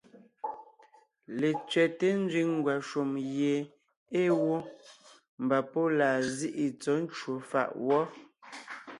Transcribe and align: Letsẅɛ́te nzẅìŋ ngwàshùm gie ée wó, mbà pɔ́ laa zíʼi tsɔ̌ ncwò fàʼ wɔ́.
Letsẅɛ́te 1.39 2.07
nzẅìŋ 2.21 2.47
ngwàshùm 2.57 3.11
gie 3.33 3.55
ée 4.19 4.29
wó, 4.43 4.57
mbà 5.43 5.57
pɔ́ 5.71 5.85
laa 5.97 6.19
zíʼi 6.35 6.65
tsɔ̌ 6.81 6.95
ncwò 7.03 7.33
fàʼ 7.49 7.69
wɔ́. 7.85 8.01